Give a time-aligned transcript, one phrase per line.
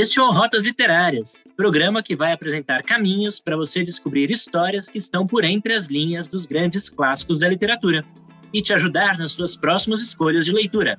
[0.00, 4.96] Este é o Rotas Literárias, programa que vai apresentar caminhos para você descobrir histórias que
[4.96, 8.02] estão por entre as linhas dos grandes clássicos da literatura
[8.50, 10.98] e te ajudar nas suas próximas escolhas de leitura.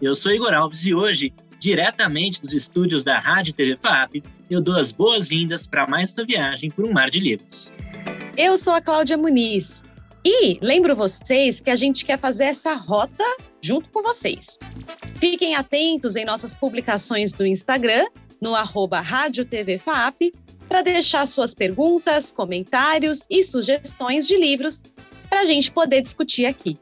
[0.00, 4.78] Eu sou Igor Alves e hoje, diretamente dos estúdios da Rádio TV FAP, eu dou
[4.78, 7.70] as boas-vindas para mais esta viagem por um mar de livros.
[8.34, 9.84] Eu sou a Cláudia Muniz
[10.24, 13.24] e lembro vocês que a gente quer fazer essa rota
[13.60, 14.58] junto com vocês.
[15.18, 18.06] Fiquem atentos em nossas publicações do Instagram,
[18.40, 20.32] no arroba Rádio TV FAP,
[20.68, 24.82] para deixar suas perguntas, comentários e sugestões de livros
[25.28, 26.78] para a gente poder discutir aqui.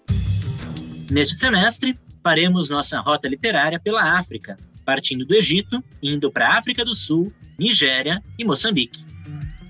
[1.11, 6.85] Neste semestre, faremos nossa rota literária pela África, partindo do Egito, indo para a África
[6.85, 9.05] do Sul, Nigéria e Moçambique.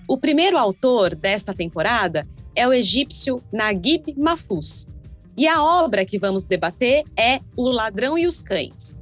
[0.08, 4.88] O primeiro autor desta temporada é o egípcio Naguib Mahfouz.
[5.36, 9.00] E a obra que vamos debater é O Ladrão e os Cães.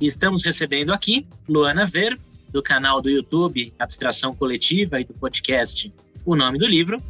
[0.00, 2.18] Estamos recebendo aqui Luana Ver,
[2.50, 5.92] do canal do YouTube Abstração Coletiva e do podcast
[6.24, 7.02] O Nome do Livro,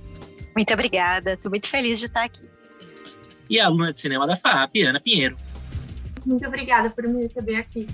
[0.55, 2.49] muito obrigada, estou muito feliz de estar aqui.
[3.51, 5.37] E a aluna de cinema da FAP, Ana Pinheiro.
[6.25, 7.87] Muito obrigada por me receber aqui.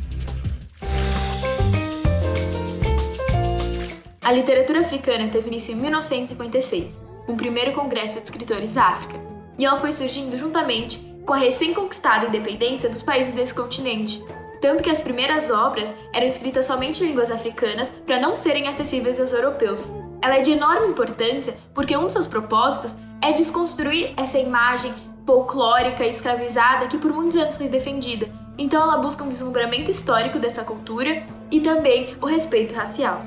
[4.20, 6.96] A literatura africana teve início em 1956,
[7.30, 9.14] com o primeiro Congresso de Escritores da África,
[9.56, 14.20] e ela foi surgindo juntamente com a recém-conquistada independência dos países desse continente,
[14.60, 19.20] tanto que as primeiras obras eram escritas somente em línguas africanas para não serem acessíveis
[19.20, 19.92] aos europeus.
[20.20, 24.92] Ela é de enorme importância porque um dos seus propósitos é desconstruir essa imagem
[25.24, 28.28] folclórica e escravizada que por muitos anos foi defendida.
[28.58, 33.22] Então ela busca um deslumbramento histórico dessa cultura e também o respeito racial.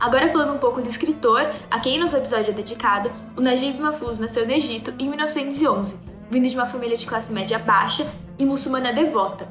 [0.00, 4.18] Agora falando um pouco do escritor, a quem nosso episódio é dedicado, o Najib Mahfouz
[4.18, 5.96] nasceu no Egito em 1911,
[6.30, 8.06] vindo de uma família de classe média baixa
[8.38, 9.48] e muçulmana devota,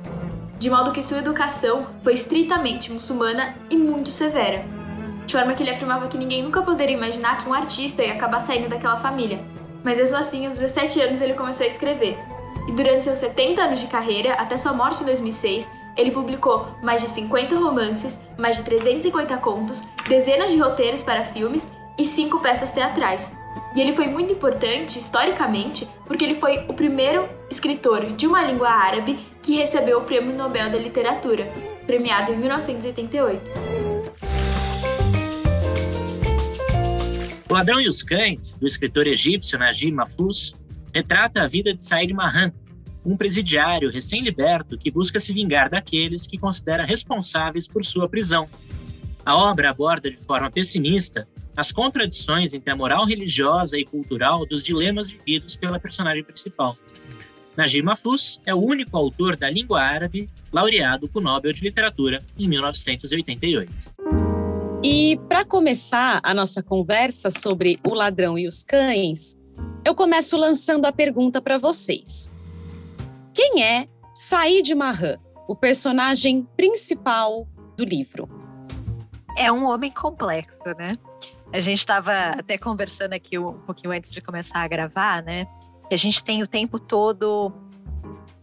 [0.58, 4.78] de modo que sua educação foi estritamente muçulmana e muito severa
[5.28, 8.40] de forma que ele afirmava que ninguém nunca poderia imaginar que um artista ia acabar
[8.40, 9.40] saindo daquela família.
[9.84, 12.18] Mas mesmo assim, aos 17 anos ele começou a escrever.
[12.66, 17.02] E durante seus 70 anos de carreira, até sua morte em 2006, ele publicou mais
[17.02, 22.72] de 50 romances, mais de 350 contos, dezenas de roteiros para filmes e cinco peças
[22.72, 23.34] teatrais.
[23.76, 28.70] E ele foi muito importante historicamente porque ele foi o primeiro escritor de uma língua
[28.70, 31.52] árabe que recebeu o Prêmio Nobel da Literatura,
[31.86, 33.52] premiado em 1988.
[37.50, 40.54] O Ladrão e os Cães, do escritor egípcio Najib Mahfouz,
[40.94, 42.52] retrata a vida de Said Mahan,
[43.08, 48.50] um presidiário recém-liberto que busca se vingar daqueles que considera responsáveis por sua prisão.
[49.26, 51.26] A obra aborda de forma pessimista
[51.56, 56.78] as contradições entre a moral religiosa e cultural dos dilemas vividos pela personagem principal.
[57.56, 62.22] Najib Mahfouz é o único autor da língua árabe laureado com o Nobel de Literatura
[62.38, 63.72] em 1988.
[64.84, 69.40] E para começar a nossa conversa sobre o ladrão e os cães,
[69.84, 72.30] eu começo lançando a pergunta para vocês.
[73.38, 78.28] Quem é Said Mahan, o personagem principal do livro?
[79.38, 80.96] É um homem complexo, né?
[81.54, 85.46] A gente estava até conversando aqui um pouquinho antes de começar a gravar, né?
[85.88, 87.54] Que a gente tem o tempo todo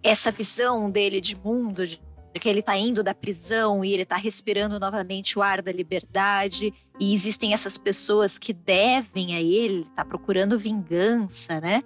[0.01, 2.01] essa visão dele de mundo, de
[2.41, 6.73] que ele está indo da prisão e ele está respirando novamente o ar da liberdade
[7.01, 11.83] e existem essas pessoas que devem a ele, está procurando vingança, né?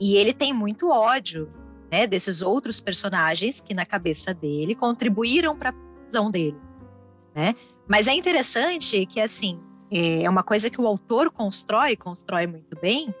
[0.00, 1.52] E ele tem muito ódio,
[1.90, 6.56] né, desses outros personagens que na cabeça dele contribuíram para a prisão dele,
[7.34, 7.54] né?
[7.88, 9.60] Mas é interessante que assim
[9.90, 13.14] é uma coisa que o autor constrói, constrói muito bem,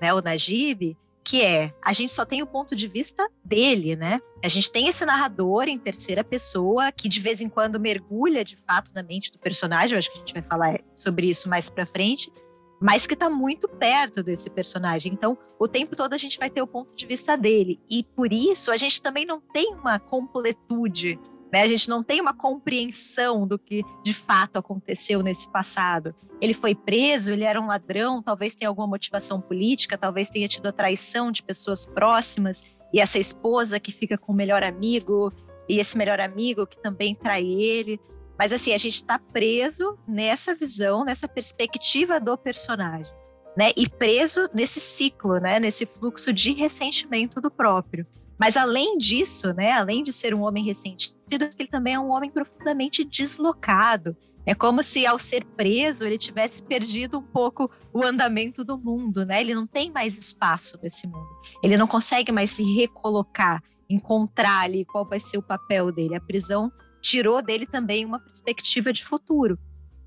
[0.00, 0.12] né?
[0.12, 4.20] O Najib que é a gente só tem o ponto de vista dele, né?
[4.42, 8.56] A gente tem esse narrador em terceira pessoa que de vez em quando mergulha de
[8.66, 11.68] fato na mente do personagem, eu acho que a gente vai falar sobre isso mais
[11.68, 12.32] para frente,
[12.80, 15.12] mas que está muito perto desse personagem.
[15.12, 18.32] Então, o tempo todo a gente vai ter o ponto de vista dele e por
[18.32, 21.18] isso a gente também não tem uma completude
[21.52, 21.62] né?
[21.62, 26.14] A gente não tem uma compreensão do que de fato aconteceu nesse passado.
[26.40, 30.66] Ele foi preso, ele era um ladrão, talvez tenha alguma motivação política, talvez tenha tido
[30.66, 32.62] a traição de pessoas próximas
[32.92, 35.32] e essa esposa que fica com o melhor amigo
[35.68, 38.00] e esse melhor amigo que também trai ele.
[38.40, 43.12] Mas assim, a gente está preso nessa visão, nessa perspectiva do personagem,
[43.54, 43.70] né?
[43.76, 45.60] E preso nesse ciclo, né?
[45.60, 48.06] Nesse fluxo de ressentimento do próprio.
[48.38, 51.14] Mas além disso, né, além de ser um homem ressentido,
[51.58, 54.16] ele também é um homem profundamente deslocado.
[54.46, 59.26] É como se ao ser preso ele tivesse perdido um pouco o andamento do mundo,
[59.26, 59.42] né?
[59.42, 61.28] Ele não tem mais espaço nesse mundo.
[61.62, 66.16] Ele não consegue mais se recolocar, encontrar ali qual vai ser o papel dele.
[66.16, 69.58] A prisão tirou dele também uma perspectiva de futuro.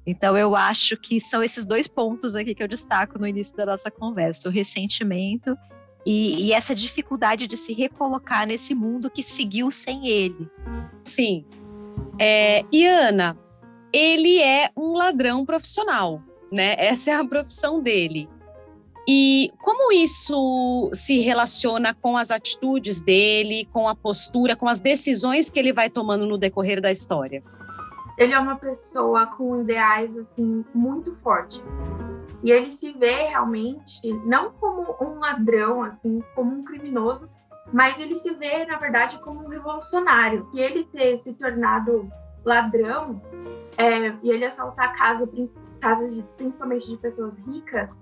[0.05, 3.65] Então, eu acho que são esses dois pontos aqui que eu destaco no início da
[3.65, 5.57] nossa conversa: o ressentimento
[6.05, 10.49] e, e essa dificuldade de se recolocar nesse mundo que seguiu sem ele.
[11.03, 11.45] Sim.
[12.19, 13.37] É, e Ana,
[13.91, 16.75] ele é um ladrão profissional, né?
[16.77, 18.27] Essa é a profissão dele.
[19.07, 25.49] E como isso se relaciona com as atitudes dele, com a postura, com as decisões
[25.49, 27.43] que ele vai tomando no decorrer da história?
[28.17, 31.61] Ele é uma pessoa com ideais assim muito fortes.
[32.43, 37.29] E ele se vê realmente não como um ladrão, assim, como um criminoso,
[37.71, 40.47] mas ele se vê, na verdade, como um revolucionário.
[40.53, 42.09] E ele ter se tornado
[42.43, 43.21] ladrão
[43.77, 45.27] é, e ele assaltar casa,
[45.79, 47.97] casas de, principalmente de pessoas ricas,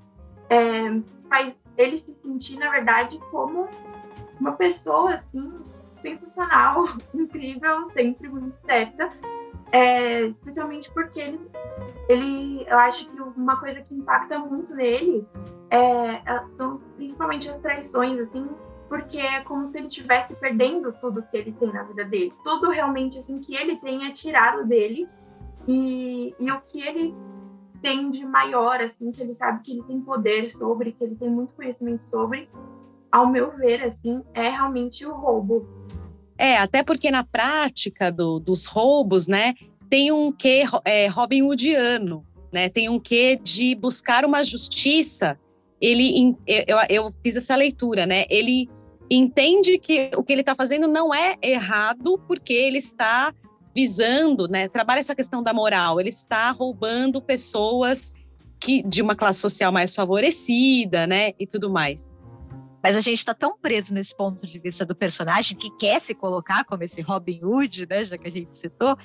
[0.51, 3.69] é, faz ele se sentir, na verdade, como
[4.38, 5.50] uma pessoa assim
[6.01, 9.09] sensacional, incrível, sempre muito certa,
[9.71, 11.39] é, especialmente porque ele,
[12.09, 15.25] ele, eu acho que uma coisa que impacta muito nele
[15.69, 18.50] é, é são principalmente as traições, assim,
[18.89, 22.33] porque é como se ele estivesse perdendo tudo que ele tem na vida dele.
[22.44, 25.07] Tudo realmente assim que ele tem é tirado dele
[25.65, 27.15] e, e o que ele
[27.81, 31.30] tem de maior, assim, que ele sabe que ele tem poder sobre, que ele tem
[31.30, 32.48] muito conhecimento sobre,
[33.12, 35.68] ao meu ver, assim, é realmente o roubo.
[36.38, 39.54] É, até porque na prática do, dos roubos, né,
[39.89, 45.38] tem um quê é, Robin Hoodiano, né, tem um quê de buscar uma justiça.
[45.80, 48.69] Ele, eu, eu fiz essa leitura, né, ele
[49.10, 53.33] entende que o que ele está fazendo não é errado porque ele está
[53.73, 56.00] visando, né, trabalha essa questão da moral.
[56.00, 58.13] Ele está roubando pessoas
[58.59, 62.07] que de uma classe social mais favorecida, né, e tudo mais.
[62.83, 66.15] Mas a gente está tão preso nesse ponto de vista do personagem que quer se
[66.15, 68.97] colocar como esse Robin Hood, né, já que a gente citou,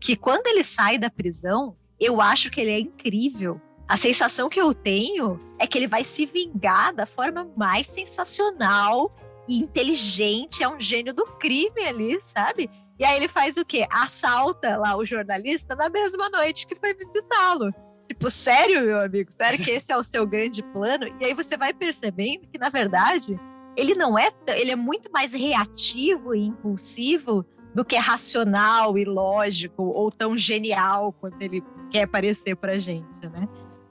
[0.00, 3.60] que quando ele sai da prisão, eu acho que ele é incrível.
[3.88, 9.14] A sensação que eu tenho é que ele vai se vingar da forma mais sensacional
[9.48, 12.70] e inteligente, é um gênio do crime ali, sabe?
[12.98, 13.86] E aí ele faz o quê?
[13.90, 17.72] Assalta lá o jornalista na mesma noite que foi visitá-lo.
[18.08, 19.32] Tipo, sério, meu amigo?
[19.32, 21.06] Sério que esse é o seu grande plano?
[21.20, 23.38] E aí você vai percebendo que, na verdade,
[23.76, 24.30] ele não é.
[24.48, 27.44] Ele é muito mais reativo e impulsivo
[27.74, 33.48] do que racional e lógico ou tão genial quanto ele quer parecer pra gente, né?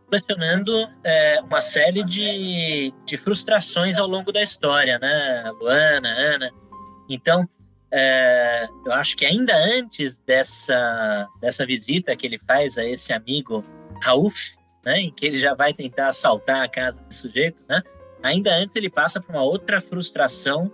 [0.09, 0.71] Questionando
[1.03, 5.51] é, uma série de, de frustrações ao longo da história, né?
[5.59, 6.51] Luana, Ana.
[7.09, 7.49] Então,
[7.95, 13.63] é, eu acho que ainda antes dessa, dessa visita que ele faz a esse amigo
[14.01, 17.83] Rauf, né, em que ele já vai tentar assaltar a casa desse sujeito, né,
[18.23, 20.71] ainda antes ele passa por uma outra frustração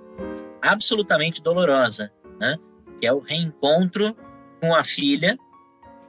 [0.61, 2.57] absolutamente dolorosa, né,
[3.01, 4.15] que é o reencontro
[4.61, 5.37] com a filha,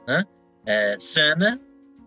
[0.07, 0.23] né,
[0.65, 1.59] é, Sana,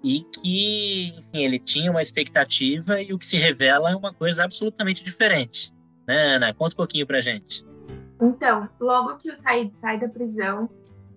[0.02, 4.44] e que, enfim, ele tinha uma expectativa e o que se revela é uma coisa
[4.44, 5.72] absolutamente diferente.
[6.06, 6.52] Né, Ana?
[6.52, 7.64] Conta um pouquinho pra gente.
[8.20, 10.68] Então, logo que o Said sai da prisão,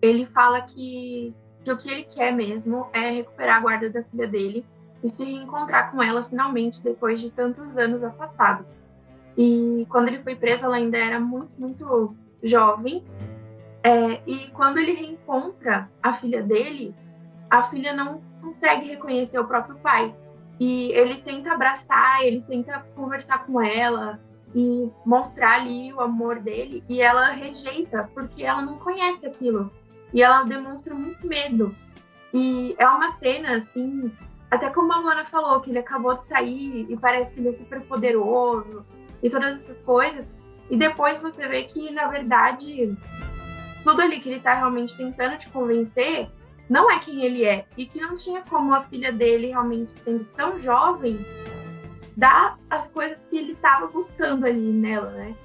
[0.01, 1.33] ele fala que,
[1.63, 4.65] que o que ele quer mesmo é recuperar a guarda da filha dele
[5.03, 8.65] e se reencontrar com ela finalmente depois de tantos anos afastado.
[9.37, 13.03] E quando ele foi preso, ela ainda era muito, muito jovem.
[13.83, 16.95] É, e quando ele reencontra a filha dele,
[17.49, 20.13] a filha não consegue reconhecer o próprio pai.
[20.59, 24.19] E ele tenta abraçar, ele tenta conversar com ela,
[24.55, 29.71] e mostrar ali o amor dele e ela rejeita porque ela não conhece aquilo.
[30.13, 31.75] E ela demonstra muito medo.
[32.33, 34.11] E é uma cena assim
[34.49, 37.53] até como a Luana falou que ele acabou de sair e parece que ele é
[37.53, 38.85] super poderoso
[39.21, 40.25] e todas essas coisas.
[40.69, 42.95] E depois você vê que na verdade
[43.83, 46.29] tudo ali que ele tá realmente tentando te convencer
[46.69, 47.65] não é quem ele é.
[47.77, 51.17] E que não tinha como a filha dele realmente sendo tão jovem
[52.17, 55.35] dar as coisas que ele estava buscando ali nela, né?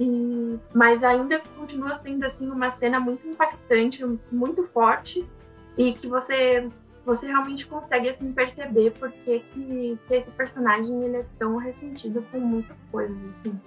[0.00, 5.28] E, mas ainda continua sendo assim uma cena muito impactante, muito forte
[5.76, 6.68] e que você
[7.04, 12.40] você realmente consegue assim perceber porque que, que esse personagem ele é tão ressentido com
[12.40, 13.60] muitas coisas assim.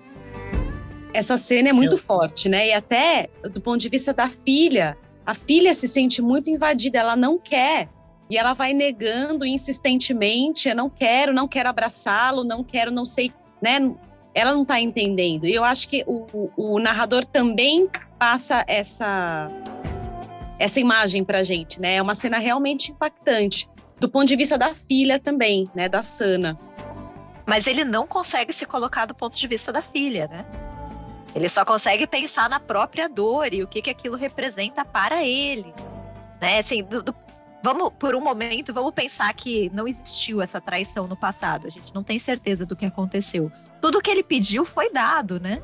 [1.13, 2.67] Essa cena é muito forte, né?
[2.67, 7.15] E até do ponto de vista da filha, a filha se sente muito invadida, ela
[7.15, 7.89] não quer
[8.29, 13.33] e ela vai negando insistentemente, eu não quero, não quero abraçá-lo, não quero, não sei,
[13.61, 13.93] né?
[14.33, 15.47] Ela não está entendendo.
[15.47, 19.47] E eu acho que o, o, narrador também passa essa
[20.59, 21.95] essa imagem para gente, né?
[21.95, 23.67] É uma cena realmente impactante
[23.99, 25.89] do ponto de vista da filha também, né?
[25.89, 26.57] Da Sana.
[27.45, 30.45] Mas ele não consegue se colocar do ponto de vista da filha, né?
[31.33, 35.73] Ele só consegue pensar na própria dor e o que, que aquilo representa para ele.
[36.41, 36.59] Né?
[36.59, 37.15] Assim, do, do,
[37.63, 41.67] vamos, por um momento, vamos pensar que não existiu essa traição no passado.
[41.67, 43.51] A gente não tem certeza do que aconteceu.
[43.81, 45.61] Tudo que ele pediu foi dado, né?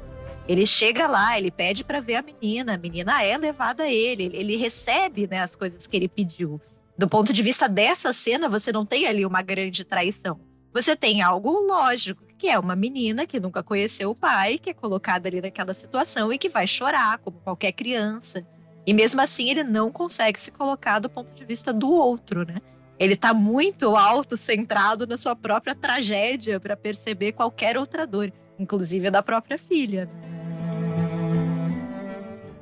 [0.47, 4.29] Ele chega lá, ele pede para ver a menina, a menina é levada a ele,
[4.33, 6.61] ele recebe né, as coisas que ele pediu.
[6.97, 10.39] Do ponto de vista dessa cena, você não tem ali uma grande traição.
[10.71, 14.73] Você tem algo lógico, que é uma menina que nunca conheceu o pai, que é
[14.73, 18.45] colocada ali naquela situação e que vai chorar, como qualquer criança.
[18.85, 22.61] E mesmo assim, ele não consegue se colocar do ponto de vista do outro, né?
[22.99, 29.09] Ele está muito autocentrado na sua própria tragédia para perceber qualquer outra dor, inclusive a
[29.09, 30.07] da própria filha.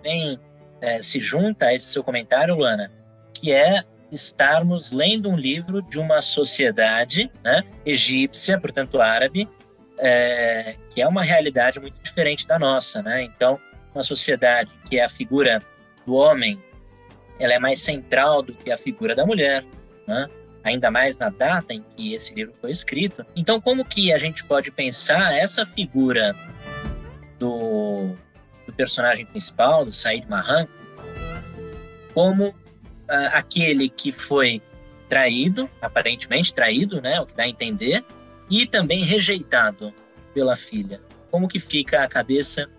[0.01, 0.39] Bem,
[0.81, 2.89] é, se junta a esse seu comentário, Luana,
[3.33, 9.49] que é estarmos lendo um livro de uma sociedade né, egípcia, portanto árabe,
[9.97, 13.23] é, que é uma realidade muito diferente da nossa, né?
[13.23, 13.59] Então,
[13.93, 15.61] uma sociedade que é a figura
[16.05, 16.61] do homem,
[17.39, 19.65] ela é mais central do que a figura da mulher,
[20.07, 20.29] né?
[20.63, 23.25] Ainda mais na data em que esse livro foi escrito.
[23.35, 26.33] Então, como que a gente pode pensar essa figura
[27.37, 28.15] do,
[28.65, 30.67] do personagem principal, do Said Mahan,
[32.13, 32.55] como uh,
[33.33, 34.61] aquele que foi
[35.09, 37.19] traído, aparentemente traído, né?
[37.19, 38.03] O que dá a entender,
[38.49, 39.93] e também rejeitado
[40.33, 41.01] pela filha.
[41.29, 42.69] Como que fica a cabeça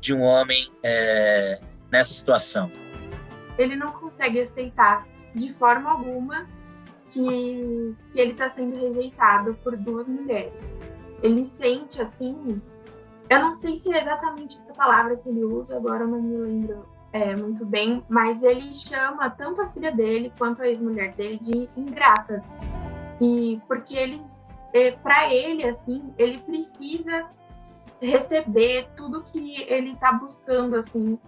[0.00, 2.70] de um homem é, nessa situação?
[3.58, 6.46] Ele não consegue aceitar de forma alguma
[7.10, 10.52] que, que ele está sendo rejeitado por duas mulheres.
[11.22, 12.60] Ele sente assim,
[13.28, 16.36] eu não sei se é exatamente essa palavra que ele usa, agora eu não me
[16.36, 21.38] lembro é, muito bem, mas ele chama tanto a filha dele quanto a ex-mulher dele
[21.38, 22.42] de ingratas.
[23.20, 24.22] E porque ele
[24.72, 27.28] é, para ele, assim, ele precisa
[28.00, 31.18] receber tudo que ele está buscando, assim,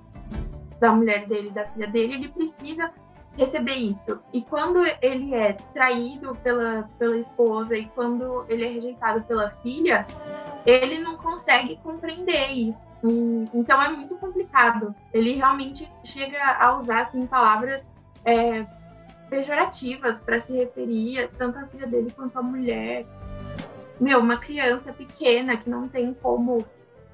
[0.83, 2.91] da mulher dele, da filha dele, ele precisa
[3.37, 4.21] receber isso.
[4.33, 10.05] E quando ele é traído pela, pela esposa e quando ele é rejeitado pela filha,
[10.67, 12.85] ele não consegue compreender isso.
[13.05, 14.93] E, então é muito complicado.
[15.15, 17.83] Ele realmente chega a usar assim palavras
[18.25, 18.67] é,
[19.31, 23.07] pejorativas para se referir tanto à filha dele quanto à mulher
[24.01, 26.67] meu, uma criança pequena que não tem como,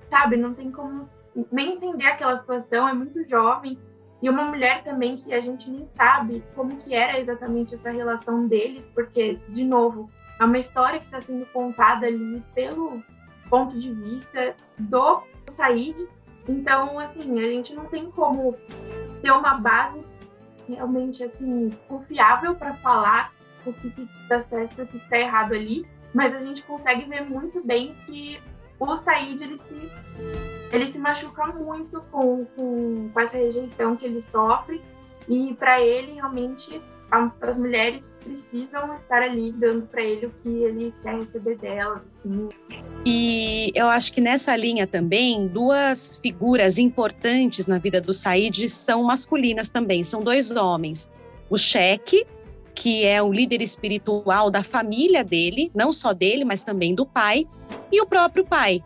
[0.09, 1.07] sabe, não tem como
[1.51, 3.79] nem entender aquela situação, é muito jovem,
[4.21, 8.47] e uma mulher também que a gente nem sabe como que era exatamente essa relação
[8.47, 13.03] deles, porque, de novo, é uma história que está sendo contada ali pelo
[13.49, 16.09] ponto de vista do Said.
[16.49, 18.57] Então, assim, a gente não tem como
[19.23, 20.03] ter uma base
[20.69, 23.33] realmente assim confiável para falar
[23.65, 23.89] o que
[24.23, 28.41] está certo o que está errado ali mas a gente consegue ver muito bem que
[28.79, 29.91] o Said ele se,
[30.73, 34.81] ele se machuca muito com, com, com essa rejeição que ele sofre
[35.29, 36.81] e para ele realmente
[37.41, 42.03] as mulheres precisam estar ali dando para ele o que ele quer receber delas.
[42.19, 42.49] Assim.
[43.07, 49.03] E eu acho que nessa linha também, duas figuras importantes na vida do Said são
[49.05, 51.11] masculinas também, são dois homens.
[51.49, 52.27] O Cheque,
[52.75, 57.47] que é o líder espiritual da família dele, não só dele, mas também do pai,
[57.91, 58.83] e o próprio pai.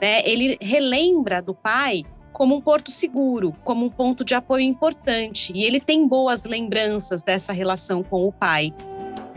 [0.00, 0.26] Né?
[0.28, 5.64] Ele relembra do pai como um porto seguro, como um ponto de apoio importante, e
[5.64, 8.74] ele tem boas lembranças dessa relação com o pai.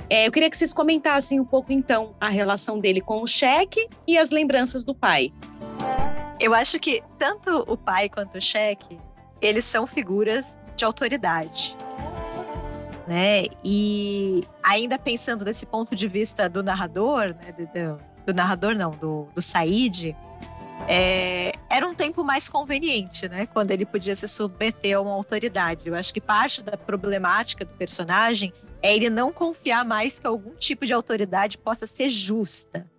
[0.09, 3.87] É, eu queria que vocês comentassem um pouco, então, a relação dele com o cheque
[4.05, 5.31] e as lembranças do pai.
[6.39, 8.99] Eu acho que tanto o pai quanto o cheque,
[9.41, 11.77] eles são figuras de autoridade
[13.09, 13.45] né?
[13.65, 17.51] E ainda pensando desse ponto de vista do narrador, né?
[17.51, 20.15] Do, do, do narrador não, do, do Said,
[20.87, 23.45] é, era um tempo mais conveniente, né?
[23.45, 25.87] Quando ele podia se submeter a uma autoridade.
[25.87, 30.55] Eu acho que parte da problemática do personagem é ele não confiar mais que algum
[30.55, 32.89] tipo de autoridade possa ser justa.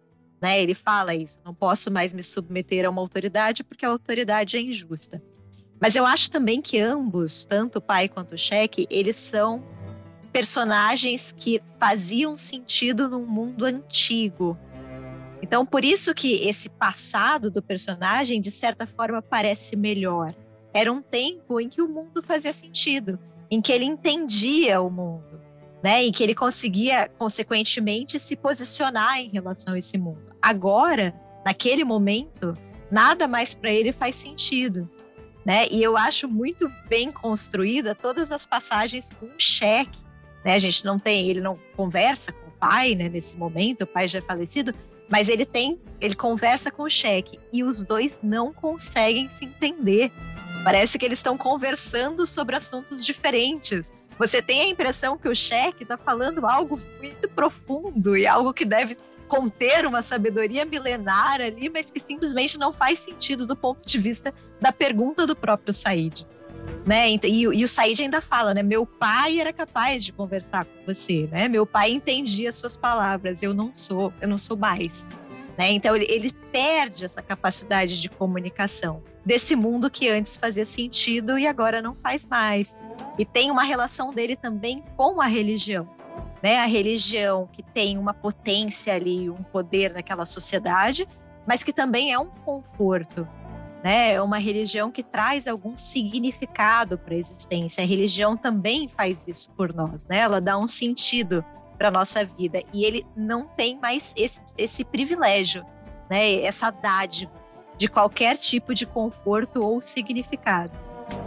[0.40, 0.62] Né?
[0.62, 4.60] Ele fala isso, não posso mais me submeter a uma autoridade porque a autoridade é
[4.60, 5.22] injusta.
[5.80, 9.62] Mas eu acho também que ambos, tanto o pai quanto o cheque, eles são
[10.32, 14.56] personagens que faziam sentido num mundo antigo.
[15.42, 20.34] Então, por isso que esse passado do personagem, de certa forma, parece melhor.
[20.72, 23.18] Era um tempo em que o mundo fazia sentido,
[23.50, 25.40] em que ele entendia o mundo,
[25.82, 26.04] né?
[26.04, 30.22] Em que ele conseguia, consequentemente, se posicionar em relação a esse mundo.
[30.40, 32.54] Agora, naquele momento,
[32.90, 34.88] nada mais para ele faz sentido.
[35.44, 35.66] Né?
[35.70, 39.98] E eu acho muito bem construída todas as passagens com cheque
[40.44, 40.54] né?
[40.54, 43.08] A gente não tem, ele não conversa com o pai, né?
[43.08, 44.74] Nesse momento, o pai já é falecido,
[45.10, 50.12] Mas ele tem, ele conversa com o cheque e os dois não conseguem se entender.
[50.62, 53.92] Parece que eles estão conversando sobre assuntos diferentes.
[54.18, 58.64] Você tem a impressão que o cheque está falando algo muito profundo e algo que
[58.64, 63.98] deve conter uma sabedoria milenar ali, mas que simplesmente não faz sentido do ponto de
[63.98, 66.26] vista da pergunta do próprio Said.
[66.86, 67.10] Né?
[67.10, 68.62] E, e, o Said ainda fala, né?
[68.62, 71.46] Meu pai era capaz de conversar com você, né?
[71.46, 75.06] Meu pai entendia as suas palavras, eu não sou, eu não sou mais.
[75.60, 75.72] Né?
[75.72, 81.46] Então ele, ele perde essa capacidade de comunicação desse mundo que antes fazia sentido e
[81.46, 82.76] agora não faz mais.
[83.18, 85.86] E tem uma relação dele também com a religião.
[86.42, 86.56] Né?
[86.56, 91.06] A religião que tem uma potência ali, um poder naquela sociedade,
[91.46, 93.28] mas que também é um conforto
[93.82, 94.12] né?
[94.12, 97.82] É uma religião que traz algum significado para a existência.
[97.82, 100.18] A religião também faz isso por nós, né?
[100.18, 101.44] Ela dá um sentido
[101.78, 105.64] para nossa vida e ele não tem mais esse, esse privilégio,
[106.08, 106.42] né?
[106.42, 107.32] Essa dádiva
[107.76, 110.72] de qualquer tipo de conforto ou significado.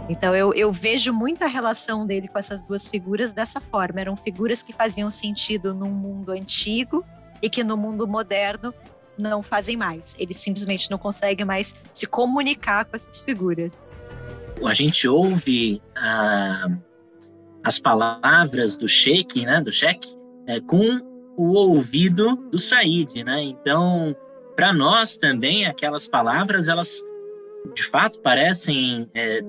[0.08, 4.00] Então eu, eu vejo muita relação dele com essas duas figuras dessa forma.
[4.00, 7.04] Eram figuras que faziam sentido num mundo antigo
[7.42, 8.72] e que no mundo moderno
[9.18, 10.14] não fazem mais.
[10.18, 13.72] Eles simplesmente não conseguem mais se comunicar com essas figuras.
[14.64, 16.68] A gente ouve ah,
[17.62, 20.14] as palavras do Sheik, né, do Sheik,
[20.46, 21.00] é, com
[21.36, 23.42] o ouvido do Said, né?
[23.42, 24.14] Então,
[24.54, 27.02] para nós também aquelas palavras, elas
[27.74, 29.42] de fato parecem é,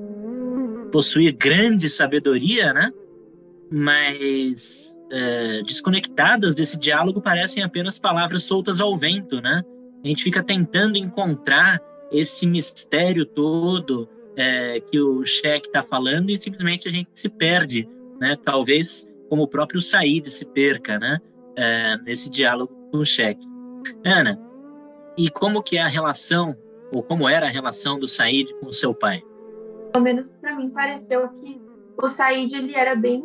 [0.92, 2.92] possuir grande sabedoria, né?
[3.70, 9.64] Mas é, desconectadas desse diálogo parecem apenas palavras soltas ao vento, né?
[10.04, 11.82] A gente fica tentando encontrar
[12.12, 17.88] esse mistério todo é, que o Sheik está falando e simplesmente a gente se perde,
[18.20, 18.36] né?
[18.44, 21.20] Talvez como o próprio Said se perca, né?
[21.56, 23.46] É, nesse diálogo com o Sheik.
[24.04, 24.40] Ana,
[25.18, 26.56] e como que é a relação
[26.92, 29.24] ou como era a relação do Said com o seu pai?
[29.94, 31.62] Pelo menos para mim pareceu que
[31.98, 33.24] o Said ele era bem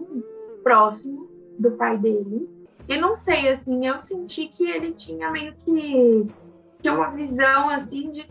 [0.62, 1.19] próximo
[1.60, 2.48] do pai dele.
[2.88, 6.26] E não sei, assim, eu senti que ele tinha meio que
[6.80, 8.26] tinha uma visão assim de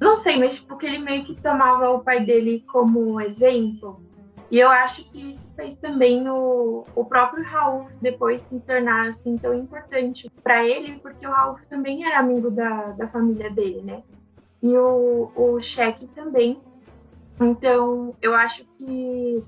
[0.00, 4.00] não sei, mas porque ele meio que tomava o pai dele como exemplo.
[4.50, 9.36] E eu acho que isso fez também o, o próprio Raul depois se tornar assim
[9.36, 14.02] tão importante para ele, porque o Raul também era amigo da, da família dele, né?
[14.62, 16.60] E o, o Cheque também.
[17.40, 19.42] Então, eu acho que,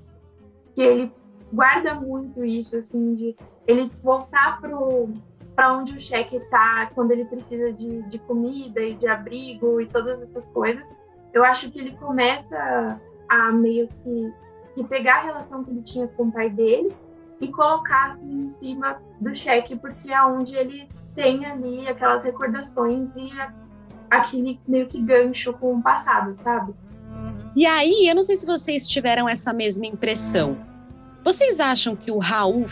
[0.75, 1.11] que ele
[1.51, 3.35] guarda muito isso, assim, de
[3.67, 9.07] ele voltar para onde o cheque está quando ele precisa de, de comida e de
[9.07, 10.87] abrigo e todas essas coisas.
[11.33, 14.33] Eu acho que ele começa a meio que,
[14.75, 16.93] que pegar a relação que ele tinha com o pai dele
[17.39, 23.15] e colocar assim em cima do cheque, porque é onde ele tem ali aquelas recordações
[23.15, 23.31] e
[24.09, 26.73] aquele meio que gancho com o passado, sabe?
[27.55, 30.70] E aí, eu não sei se vocês tiveram essa mesma impressão
[31.23, 32.65] vocês acham que o Raul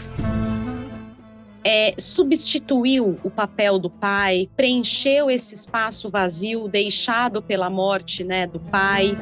[1.63, 8.59] é, substituiu o papel do pai, preencheu esse espaço vazio deixado pela morte né, do
[8.59, 9.17] pai?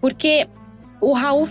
[0.00, 0.48] Porque
[1.00, 1.48] o Raul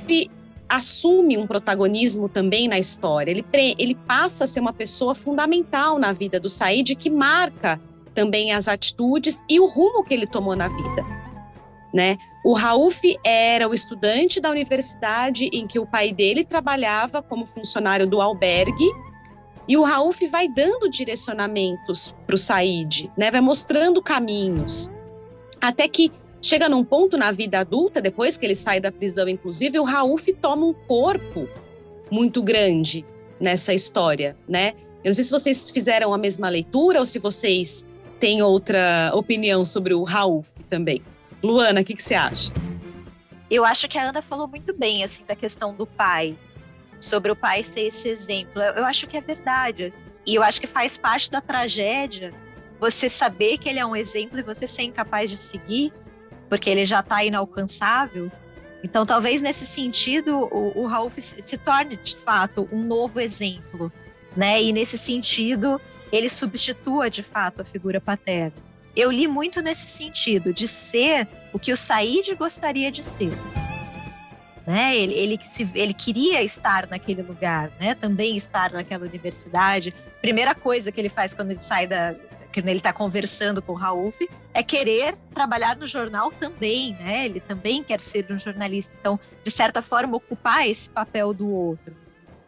[0.70, 3.32] assume um protagonismo também na história.
[3.32, 3.46] Ele,
[3.78, 7.80] ele passa a ser uma pessoa fundamental na vida do Said, que marca
[8.14, 11.06] também as atitudes e o rumo que ele tomou na vida.
[11.94, 12.18] Né?
[12.48, 18.08] O Rauf era o estudante da universidade em que o pai dele trabalhava como funcionário
[18.08, 18.90] do albergue.
[19.68, 23.30] E o Rauf vai dando direcionamentos para o Said, né?
[23.30, 24.90] vai mostrando caminhos.
[25.60, 26.10] Até que
[26.42, 30.32] chega num ponto na vida adulta, depois que ele sai da prisão, inclusive, o Rauf
[30.36, 31.50] toma um corpo
[32.10, 33.06] muito grande
[33.42, 34.74] nessa história, né?
[35.04, 37.86] Eu não sei se vocês fizeram a mesma leitura ou se vocês
[38.22, 41.04] têm outra opinião sobre o Rauf também.
[41.44, 42.52] Luana, o que, que você acha?
[43.50, 46.38] Eu acho que a Ana falou muito bem, assim, da questão do pai,
[47.00, 48.62] sobre o pai ser esse exemplo.
[48.62, 49.86] Eu acho que é verdade.
[49.86, 50.04] Assim.
[50.26, 52.34] E eu acho que faz parte da tragédia
[52.80, 55.94] você saber que ele é um exemplo e você ser incapaz de seguir,
[56.50, 58.32] porque ele já está inalcançável.
[58.84, 63.92] Então, talvez nesse sentido, o, o Raul se torne de fato um novo exemplo,
[64.36, 64.62] né?
[64.62, 68.67] E nesse sentido, ele substitua de fato a figura paterna
[68.98, 73.32] eu li muito nesse sentido, de ser o que o Said gostaria de ser.
[74.66, 74.98] Né?
[74.98, 77.94] Ele, ele, se, ele queria estar naquele lugar, né?
[77.94, 79.94] também estar naquela universidade.
[80.20, 82.16] Primeira coisa que ele faz quando ele sai da.
[82.54, 84.12] Quando ele está conversando com o Raul,
[84.52, 87.26] é querer trabalhar no jornal também, né?
[87.26, 88.96] Ele também quer ser um jornalista.
[89.00, 91.96] Então, de certa forma, ocupar esse papel do outro.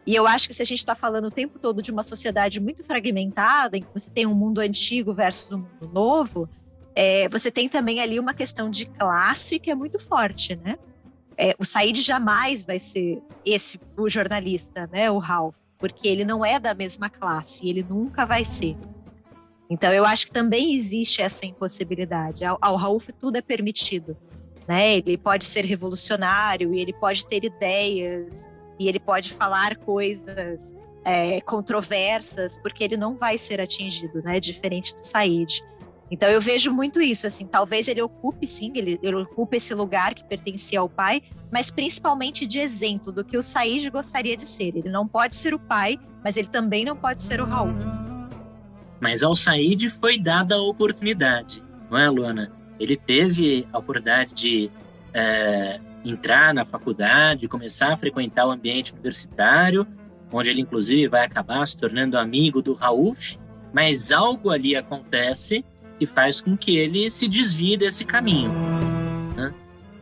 [0.06, 2.58] E eu acho que se a gente está falando o tempo todo de uma sociedade
[2.58, 6.48] muito fragmentada, em que você tem um mundo antigo versus um mundo novo,
[6.94, 10.78] é, você tem também ali uma questão de classe que é muito forte, né?
[11.36, 15.10] É, o Said jamais vai ser esse o jornalista, né?
[15.10, 18.76] O Ralph, porque ele não é da mesma classe, ele nunca vai ser.
[19.70, 22.44] Então eu acho que também existe essa impossibilidade.
[22.44, 24.16] Ao, ao Rauf tudo é permitido,
[24.66, 24.96] né?
[24.96, 28.49] Ele pode ser revolucionário e ele pode ter ideias
[28.80, 34.40] e ele pode falar coisas é, controversas, porque ele não vai ser atingido, né?
[34.40, 35.60] Diferente do Said.
[36.10, 40.14] Então eu vejo muito isso, assim, talvez ele ocupe sim, ele, ele ocupe esse lugar
[40.14, 44.74] que pertencia ao pai, mas principalmente de exemplo do que o Said gostaria de ser.
[44.74, 47.74] Ele não pode ser o pai, mas ele também não pode ser o Raul.
[48.98, 52.50] Mas ao Said foi dada a oportunidade, não é, Luana?
[52.78, 54.70] Ele teve a oportunidade de
[55.12, 59.86] é, entrar na faculdade, começar a frequentar o ambiente universitário,
[60.32, 63.38] onde ele inclusive vai acabar se tornando amigo do Rauf,
[63.72, 65.64] mas algo ali acontece
[65.98, 68.50] que faz com que ele se desvie desse caminho.
[69.36, 69.52] Né?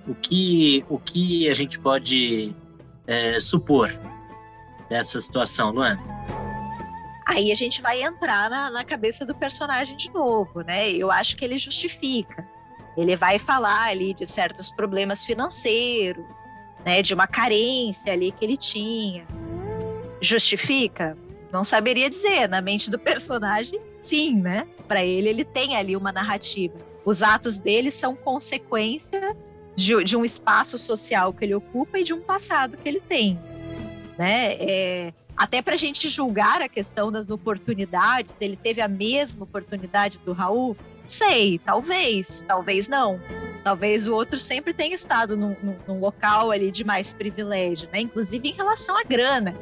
[0.07, 2.55] O, que, o que a gente pode
[3.07, 3.91] é, supor
[4.89, 6.01] dessa situação, Luana?
[7.27, 10.89] Aí a gente vai entrar na, na cabeça do personagem de novo, né?
[10.91, 12.47] Eu acho que ele justifica.
[12.97, 16.25] Ele vai falar ali de certos problemas financeiros,
[16.85, 17.03] né?
[17.03, 19.27] De uma carência ali que ele tinha.
[20.21, 21.17] Justifica?
[21.53, 22.49] Não saberia dizer.
[22.49, 24.67] Na mente do personagem, sim, né?
[24.87, 26.75] Para ele, ele tem ali uma narrativa.
[27.05, 29.37] Os atos dele são consequência
[29.75, 33.39] de, de, um espaço social que ele ocupa e de um passado que ele tem,
[34.19, 34.55] né?
[34.59, 40.19] É, até para a gente julgar a questão das oportunidades, ele teve a mesma oportunidade
[40.19, 40.77] do Raul?
[41.09, 43.19] Sei, talvez, talvez não.
[43.65, 48.01] Talvez o outro sempre tenha estado num, num, local ali de mais privilégio, né?
[48.01, 49.57] Inclusive em relação à grana.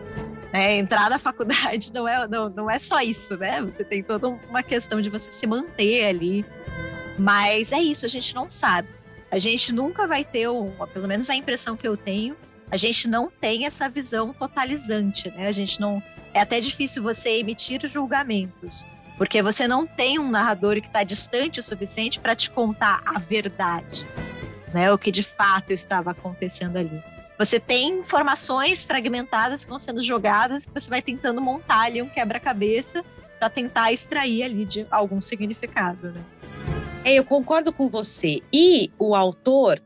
[0.52, 0.76] Né?
[0.76, 3.62] Entrar na faculdade não é, não, não é só isso, né?
[3.62, 6.44] Você tem toda uma questão de você se manter ali.
[7.16, 8.88] Mas é isso, a gente não sabe.
[9.30, 12.36] A gente nunca vai ter, uma, pelo menos a impressão que eu tenho,
[12.70, 15.46] a gente não tem essa visão totalizante, né?
[15.46, 16.02] A gente não.
[16.34, 18.84] É até difícil você emitir julgamentos,
[19.16, 23.18] porque você não tem um narrador que está distante o suficiente para te contar a
[23.18, 24.06] verdade,
[24.72, 24.92] né?
[24.92, 27.02] O que de fato estava acontecendo ali.
[27.38, 32.08] Você tem informações fragmentadas que vão sendo jogadas que você vai tentando montar ali um
[32.08, 33.04] quebra-cabeça
[33.38, 36.24] para tentar extrair ali de algum significado, né?
[37.04, 38.42] É, eu concordo com você.
[38.52, 39.80] E o autor,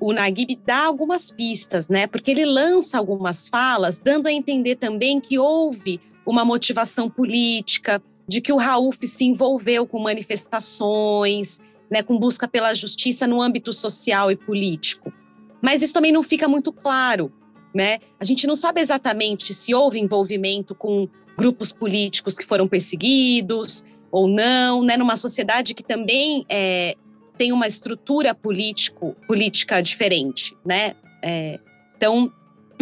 [0.00, 2.06] o Naguib dá algumas pistas, né?
[2.06, 8.40] Porque ele lança algumas falas, dando a entender também que houve uma motivação política, de
[8.40, 14.30] que o Rauf se envolveu com manifestações, né, com busca pela justiça no âmbito social
[14.30, 15.12] e político.
[15.60, 17.32] Mas isso também não fica muito claro,
[17.74, 17.98] né?
[18.18, 24.26] A gente não sabe exatamente se houve envolvimento com grupos políticos que foram perseguidos ou
[24.26, 24.96] não, né?
[24.96, 26.96] Numa sociedade que também é,
[27.36, 30.94] tem uma estrutura político, política diferente, né?
[31.22, 31.60] É,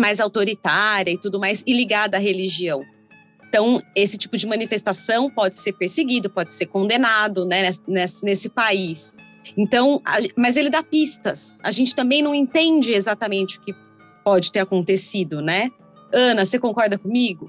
[0.01, 2.83] mais autoritária e tudo mais, e ligada à religião.
[3.51, 9.17] Então, esse tipo de manifestação pode ser perseguido, pode ser condenado né, nesse, nesse país.
[9.57, 11.59] Então, a, mas ele dá pistas.
[11.61, 13.75] A gente também não entende exatamente o que
[14.23, 15.69] pode ter acontecido, né?
[16.13, 17.49] Ana, você concorda comigo?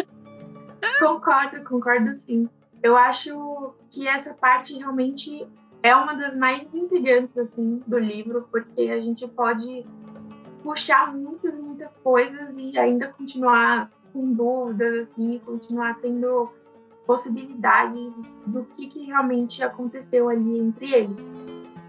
[0.98, 2.48] concordo, concordo sim.
[2.82, 5.46] Eu acho que essa parte realmente
[5.82, 9.84] é uma das mais intrigantes assim do livro, porque a gente pode
[10.62, 16.50] puxar muitas, muitas coisas e ainda continuar com dúvidas, assim, continuar tendo
[17.06, 18.14] possibilidades
[18.46, 21.16] do que, que realmente aconteceu ali entre eles.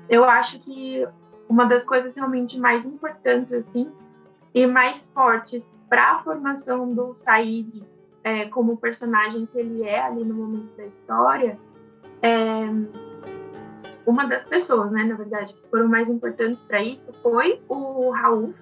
[0.09, 1.07] Eu acho que
[1.47, 3.91] uma das coisas realmente mais importantes, assim,
[4.53, 7.83] e mais fortes para a formação do Said
[8.23, 11.59] é, como personagem que ele é ali no momento da história
[12.23, 12.69] é,
[14.05, 18.53] uma das pessoas, né, na verdade, que foram mais importantes para isso foi o Raul,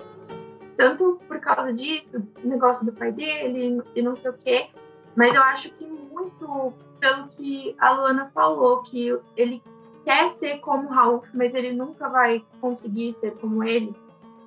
[0.81, 4.67] tanto por causa disso, negócio do pai dele e não sei o quê,
[5.15, 9.61] mas eu acho que muito pelo que a Luana falou, que ele
[10.03, 13.95] quer ser como o Raul, mas ele nunca vai conseguir ser como ele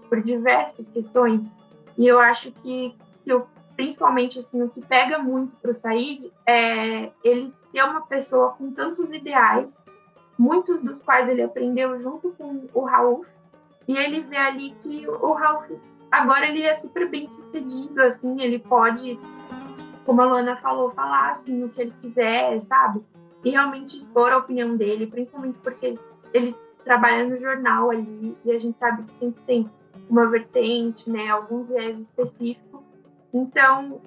[0.09, 1.55] por diversas questões.
[1.97, 6.33] E eu acho que, que eu, principalmente assim, o que pega muito para o Said
[6.44, 9.81] é ele ser uma pessoa com tantos ideais
[10.37, 13.25] muitos dos quais ele aprendeu junto com o Raul.
[13.87, 15.62] E ele vê ali que o Raul
[16.14, 19.18] agora ele é super bem sucedido, assim, ele pode,
[20.05, 23.03] como a Luana falou, falar assim o que ele quiser, sabe?
[23.44, 25.98] E realmente expor a opinião dele, principalmente porque
[26.33, 29.70] ele trabalha no jornal ali e a gente sabe que sempre tem
[30.09, 32.83] uma vertente, né, algum viés específico.
[33.33, 34.00] Então,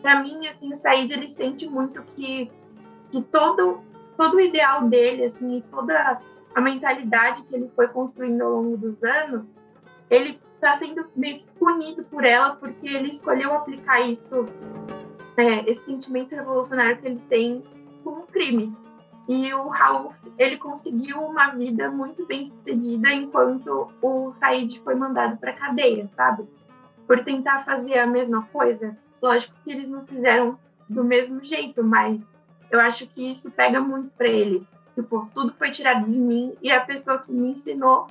[0.00, 2.50] para mim, assim, o Said ele sente muito que,
[3.10, 3.80] que todo
[4.16, 6.18] todo o ideal dele, assim, toda
[6.54, 9.54] a mentalidade que ele foi construindo ao longo dos anos,
[10.10, 14.44] ele está sendo meio punido por ela porque ele escolheu aplicar isso,
[15.36, 17.64] é, esse sentimento revolucionário que ele tem
[18.04, 18.76] como crime.
[19.26, 25.38] E o Raul, ele conseguiu uma vida muito bem sucedida enquanto o Said foi mandado
[25.38, 26.44] para cadeia, sabe?
[27.06, 28.96] Por tentar fazer a mesma coisa.
[29.22, 32.22] Lógico que eles não fizeram do mesmo jeito, mas
[32.70, 34.66] eu acho que isso pega muito para ele.
[34.94, 38.08] Tipo, tudo foi tirado de mim e a pessoa que me ensinou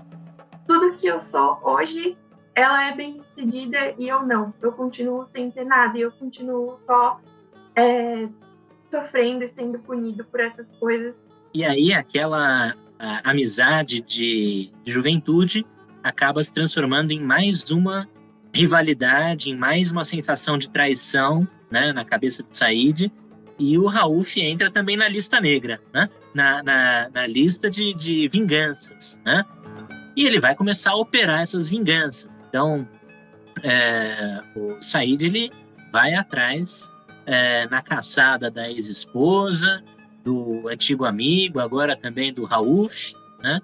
[0.66, 2.18] tudo que eu sou hoje,
[2.60, 4.54] ela é bem sucedida e eu não.
[4.62, 7.20] Eu continuo sem ter nada e eu continuo só
[7.76, 8.28] é,
[8.88, 11.24] sofrendo e sendo punido por essas coisas.
[11.54, 12.76] E aí, aquela
[13.24, 15.66] amizade de, de juventude
[16.04, 18.08] acaba se transformando em mais uma
[18.54, 23.12] rivalidade, em mais uma sensação de traição né, na cabeça de Said.
[23.58, 26.10] E o Rauf entra também na lista negra, né?
[26.34, 29.20] na, na, na lista de, de vinganças.
[29.26, 29.46] Né?
[30.16, 32.30] E ele vai começar a operar essas vinganças.
[32.50, 32.88] Então,
[33.64, 35.52] é, o Said ele
[35.92, 36.92] vai atrás
[37.26, 39.84] é, na caçada da ex-esposa,
[40.24, 43.62] do antigo amigo, agora também do Rauf, né?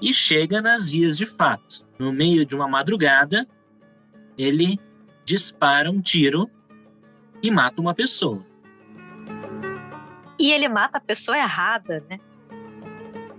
[0.00, 1.84] E chega nas vias de fato.
[1.98, 3.46] No meio de uma madrugada,
[4.38, 4.78] ele
[5.24, 6.48] dispara um tiro
[7.42, 8.44] e mata uma pessoa.
[10.38, 12.18] E ele mata a pessoa errada, né?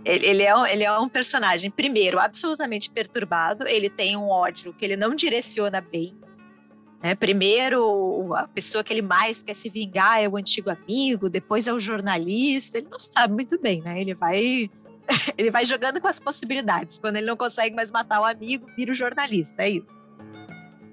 [0.04, 3.68] Ele, ele, é um, ele é um personagem, primeiro, absolutamente perturbado.
[3.68, 6.16] Ele tem um ódio que ele não direciona bem.
[7.02, 7.14] Né?
[7.16, 11.74] Primeiro, a pessoa que ele mais quer se vingar é o antigo amigo, depois é
[11.74, 12.80] o jornalista.
[12.80, 14.02] Ele não sabe muito bem, né?
[14.02, 14.70] Ele vai,
[15.38, 16.98] ele vai jogando com as possibilidades.
[16.98, 19.64] Quando ele não consegue mais matar o amigo, vira o jornalista.
[19.64, 20.02] É isso.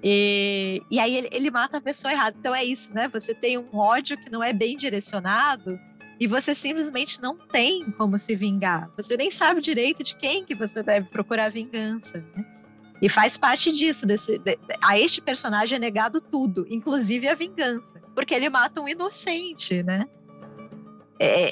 [0.03, 2.35] E, e aí ele, ele mata a pessoa errada.
[2.39, 3.07] Então é isso, né?
[3.07, 5.79] Você tem um ódio que não é bem direcionado
[6.19, 8.91] e você simplesmente não tem como se vingar.
[8.97, 12.17] Você nem sabe direito de quem que você deve procurar vingança.
[12.35, 12.45] Né?
[13.01, 14.05] E faz parte disso.
[14.05, 18.01] Desse, de, a este personagem é negado tudo, inclusive a vingança.
[18.13, 20.07] Porque ele mata um inocente, né?
[21.17, 21.51] É,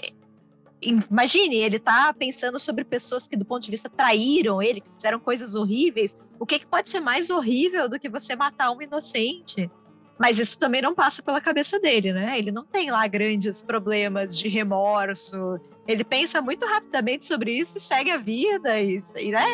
[0.81, 5.19] imagine, ele tá pensando sobre pessoas que, do ponto de vista, traíram ele, que fizeram
[5.19, 6.17] coisas horríveis.
[6.37, 9.71] O que, que pode ser mais horrível do que você matar um inocente?
[10.19, 12.37] Mas isso também não passa pela cabeça dele, né?
[12.37, 15.59] Ele não tem lá grandes problemas de remorso.
[15.87, 18.79] Ele pensa muito rapidamente sobre isso e segue a vida.
[18.79, 19.45] E, e né?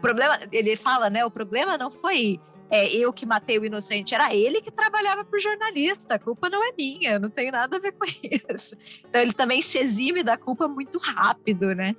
[0.00, 1.24] problema, ele fala, né?
[1.24, 5.36] O problema não foi é, eu que matei o inocente, era ele que trabalhava para
[5.36, 6.14] o jornalista.
[6.14, 8.06] A culpa não é minha, não tem nada a ver com
[8.54, 8.76] isso.
[9.08, 11.96] Então ele também se exime da culpa muito rápido, né?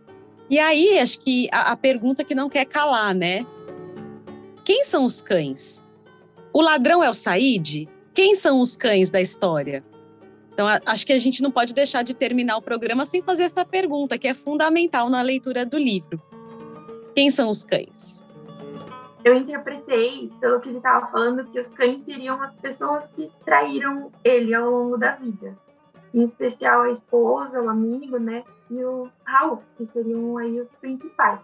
[0.49, 3.45] E aí, acho que a, a pergunta que não quer calar, né?
[4.63, 5.83] Quem são os cães?
[6.53, 7.87] O ladrão é o Said?
[8.13, 9.83] Quem são os cães da história?
[10.53, 13.63] Então, acho que a gente não pode deixar de terminar o programa sem fazer essa
[13.63, 16.21] pergunta, que é fundamental na leitura do livro.
[17.15, 18.21] Quem são os cães?
[19.23, 24.11] Eu interpretei, pelo que ele estava falando, que os cães seriam as pessoas que traíram
[24.23, 25.57] ele ao longo da vida.
[26.13, 28.43] Em especial a esposa, o amigo, né?
[28.69, 31.39] E o Raul, que seriam aí os principais.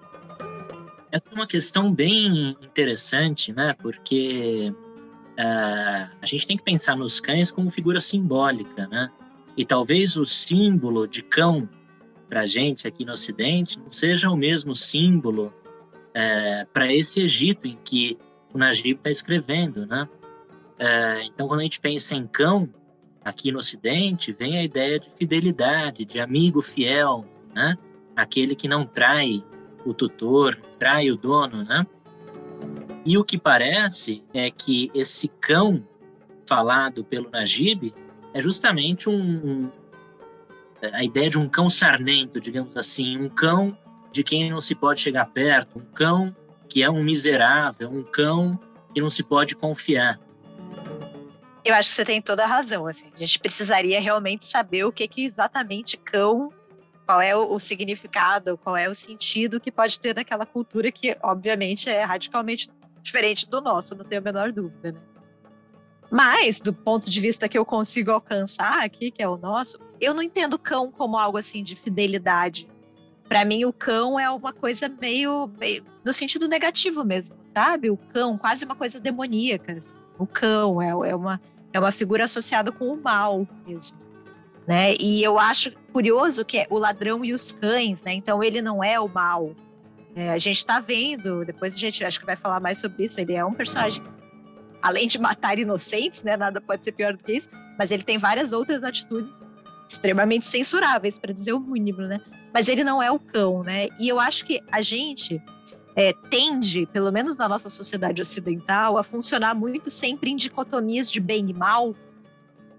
[1.12, 3.74] Essa é uma questão bem interessante, né?
[3.80, 4.74] Porque
[5.38, 9.12] uh, a gente tem que pensar nos cães como figura simbólica, né?
[9.56, 11.68] E talvez o símbolo de cão
[12.30, 15.54] para gente aqui no Ocidente não seja o mesmo símbolo
[16.14, 18.18] é, para esse Egito em que
[18.54, 20.08] o Najib está escrevendo, né?
[20.80, 22.70] É, então, quando a gente pensa em cão
[23.24, 27.78] aqui no Ocidente, vem a ideia de fidelidade, de amigo fiel, né?
[28.16, 29.44] Aquele que não trai
[29.86, 31.86] o tutor, trai o dono, né?
[33.08, 35.82] E o que parece é que esse cão
[36.46, 37.94] falado pelo Najib
[38.34, 39.72] é justamente um, um
[40.82, 43.78] a ideia de um cão sarnento, digamos assim, um cão
[44.12, 46.36] de quem não se pode chegar perto, um cão
[46.68, 48.60] que é um miserável, um cão
[48.94, 50.20] que não se pode confiar.
[51.64, 52.88] Eu acho que você tem toda a razão.
[52.88, 56.52] Assim, a gente precisaria realmente saber o que, que exatamente cão,
[57.06, 61.16] qual é o, o significado, qual é o sentido que pode ter naquela cultura que,
[61.24, 62.70] obviamente, é radicalmente
[63.08, 64.92] diferente do nosso, não tenho a menor dúvida.
[64.92, 65.00] Né?
[66.10, 70.14] Mas, do ponto de vista que eu consigo alcançar aqui, que é o nosso, eu
[70.14, 72.68] não entendo cão como algo assim de fidelidade.
[73.28, 77.90] Para mim, o cão é uma coisa meio, meio, no sentido negativo mesmo, sabe?
[77.90, 79.74] O cão, quase uma coisa demoníaca.
[79.74, 79.98] Assim.
[80.18, 81.42] O cão é, é, uma,
[81.74, 83.98] é uma figura associada com o mal mesmo.
[84.66, 84.96] Né?
[85.00, 88.14] E eu acho curioso que é o ladrão e os cães, né?
[88.14, 89.54] Então ele não é o mal.
[90.18, 93.22] É, a gente está vendo, depois a gente acho que vai falar mais sobre isso.
[93.22, 94.02] Ele é um personagem
[94.82, 96.36] além de matar inocentes, né?
[96.36, 99.30] Nada pode ser pior do que isso, mas ele tem várias outras atitudes
[99.88, 102.20] extremamente censuráveis, para dizer o mínimo, né?
[102.52, 103.90] Mas ele não é o cão, né?
[104.00, 105.40] E eu acho que a gente
[105.96, 111.20] é, tende, pelo menos na nossa sociedade ocidental, a funcionar muito sempre em dicotomias de
[111.20, 111.94] bem e mal.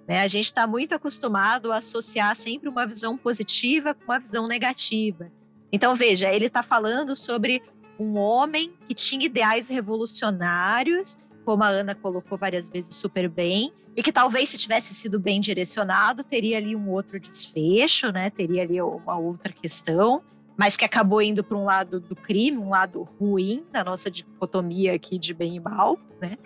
[0.08, 0.22] Né?
[0.22, 5.30] A gente está muito acostumado a associar sempre uma visão positiva com uma visão negativa.
[5.72, 7.62] Então, veja, ele está falando sobre
[7.98, 14.02] um homem que tinha ideais revolucionários, como a Ana colocou várias vezes super bem, e
[14.02, 18.30] que talvez se tivesse sido bem direcionado, teria ali um outro desfecho, né?
[18.30, 20.22] Teria ali uma outra questão,
[20.56, 24.94] mas que acabou indo para um lado do crime, um lado ruim da nossa dicotomia
[24.94, 26.38] aqui de bem e mal, né?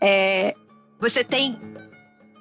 [0.00, 0.54] É,
[1.00, 1.58] você tem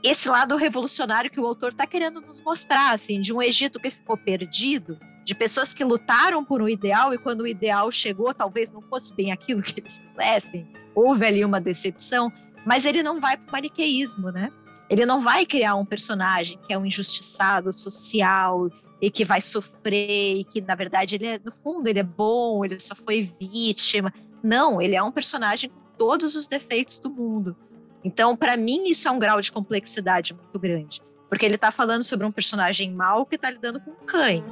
[0.04, 3.90] esse lado revolucionário que o autor está querendo nos mostrar, assim, de um Egito que
[3.90, 8.72] ficou perdido, de pessoas que lutaram por um ideal e quando o ideal chegou, talvez
[8.72, 12.32] não fosse bem aquilo que eles quisessem, houve ali uma decepção,
[12.66, 14.52] mas ele não vai para o maniqueísmo, né?
[14.90, 18.70] Ele não vai criar um personagem que é um injustiçado social
[19.02, 22.66] e que vai sofrer e que na verdade ele é, no fundo ele é bom,
[22.66, 24.14] ele só foi vítima.
[24.44, 27.56] Não, ele é um personagem com todos os defeitos do mundo.
[28.04, 32.04] Então, para mim isso é um grau de complexidade muito grande, porque ele está falando
[32.04, 34.44] sobre um personagem mau que está lidando com cães,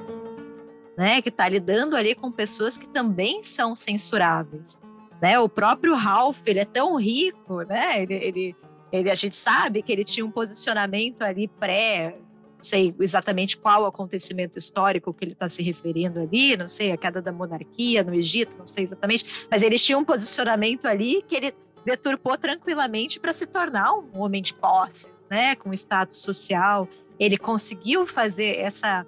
[1.00, 1.20] né?
[1.22, 4.78] Que está lidando ali com pessoas que também são censuráveis
[5.22, 5.40] né?
[5.40, 8.02] O próprio Ralph, ele é tão rico, né?
[8.02, 8.56] Ele, ele,
[8.92, 12.18] ele, a gente sabe que ele tinha um posicionamento ali pré,
[12.56, 16.98] não sei exatamente qual acontecimento histórico que ele está se referindo ali, não sei, a
[16.98, 21.36] queda da monarquia no Egito, não sei exatamente, mas ele tinha um posicionamento ali que
[21.36, 21.54] ele
[21.86, 25.56] deturpou tranquilamente para se tornar um homem de posses, né?
[25.56, 26.88] Com status social.
[27.20, 29.06] Ele conseguiu fazer essa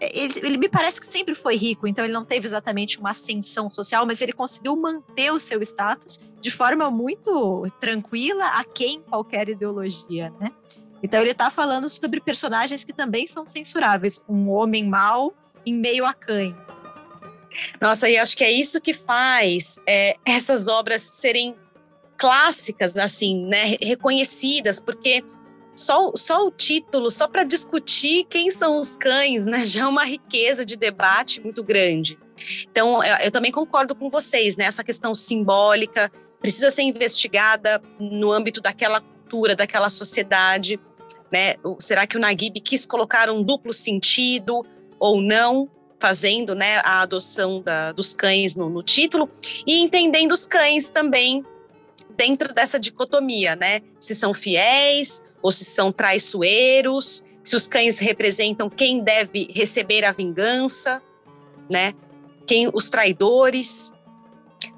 [0.00, 3.70] ele, ele, me parece que sempre foi rico, então ele não teve exatamente uma ascensão
[3.70, 9.48] social, mas ele conseguiu manter o seu status de forma muito tranquila, a quem qualquer
[9.48, 10.52] ideologia, né?
[11.02, 15.34] Então ele está falando sobre personagens que também são censuráveis, um homem mau
[15.64, 16.54] em meio a cães.
[17.80, 21.56] Nossa, e acho que é isso que faz é, essas obras serem
[22.16, 25.24] clássicas, assim, né, reconhecidas, porque
[25.78, 30.04] só, só o título, só para discutir quem são os cães, né, já é uma
[30.04, 32.18] riqueza de debate muito grande.
[32.70, 36.10] Então, eu, eu também concordo com vocês, né, essa questão simbólica
[36.40, 40.78] precisa ser investigada no âmbito daquela cultura, daquela sociedade,
[41.32, 41.56] né?
[41.80, 44.64] Será que o Naguib quis colocar um duplo sentido
[44.98, 45.68] ou não?
[46.00, 49.28] fazendo né, a adoção da, dos cães no, no, título
[49.66, 51.44] e entendendo os cães também
[52.16, 53.80] dentro dessa dicotomia, né?
[53.98, 60.12] Se são fiéis ou se são traiçoeiros, se os cães representam quem deve receber a
[60.12, 61.02] vingança,
[61.70, 61.94] né?
[62.46, 63.92] Quem os traidores.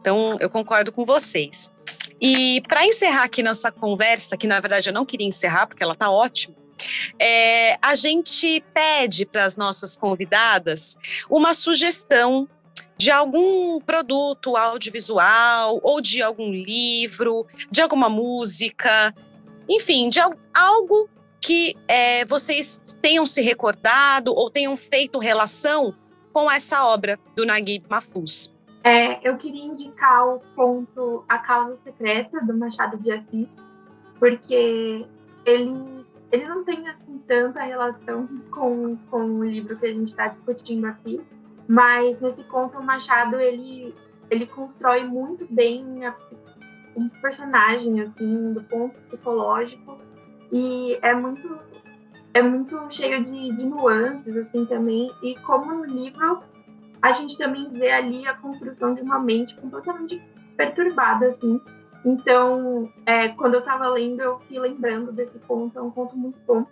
[0.01, 1.73] Então, eu concordo com vocês.
[2.21, 5.95] E para encerrar aqui nossa conversa, que na verdade eu não queria encerrar porque ela
[5.95, 6.55] está ótima,
[7.19, 12.49] é, a gente pede para as nossas convidadas uma sugestão
[12.97, 19.15] de algum produto audiovisual ou de algum livro, de alguma música,
[19.71, 20.19] enfim, de
[20.53, 21.09] algo
[21.41, 25.95] que é, vocês tenham se recordado ou tenham feito relação
[26.33, 28.55] com essa obra do Naguib Mahfouz.
[28.83, 33.49] É, eu queria indicar o conto A Causa Secreta, do Machado de Assis,
[34.19, 35.07] porque
[35.45, 40.29] ele, ele não tem assim tanta relação com, com o livro que a gente está
[40.29, 41.21] discutindo aqui,
[41.69, 43.95] mas nesse conto o Machado ele,
[44.31, 46.15] ele constrói muito bem a,
[46.97, 49.99] um personagem, assim, do ponto psicológico.
[50.53, 51.59] E é muito,
[52.35, 55.11] é muito cheio de, de nuances, assim, também.
[55.23, 56.43] E como no livro,
[57.01, 60.23] a gente também vê ali a construção de uma mente completamente
[60.57, 61.61] perturbada, assim.
[62.05, 65.79] Então, é, quando eu estava lendo, eu fui lembrando desse conto.
[65.79, 66.67] É um conto muito bom.